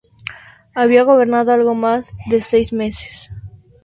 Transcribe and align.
Había 0.73 1.03
gobernado 1.03 1.51
algo 1.51 1.75
más 1.75 2.17
de 2.25 2.41
seis 2.41 2.73
meses. 2.73 3.29